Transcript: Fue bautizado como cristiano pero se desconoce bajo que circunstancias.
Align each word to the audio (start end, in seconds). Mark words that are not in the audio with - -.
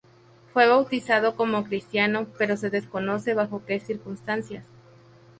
Fue 0.51 0.65
bautizado 0.67 1.35
como 1.35 1.63
cristiano 1.63 2.25
pero 2.39 2.57
se 2.57 2.71
desconoce 2.71 3.35
bajo 3.35 3.63
que 3.63 3.79
circunstancias. 3.79 4.65